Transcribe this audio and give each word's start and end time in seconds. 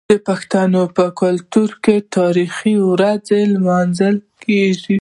د 0.09 0.11
پښتنو 0.27 0.83
په 0.97 1.05
کلتور 1.21 1.69
کې 1.83 1.95
د 2.01 2.09
تاریخي 2.19 2.75
ورځو 2.91 3.39
لمانځل 3.53 4.15
کیږي. 4.43 4.97